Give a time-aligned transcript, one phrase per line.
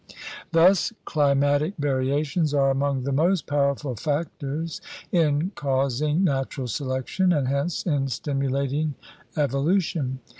[0.51, 4.81] Thus climatic variations are among the most power ful factors
[5.11, 8.95] in causing natural selection and hence in stimulating
[9.37, 10.17] evolution.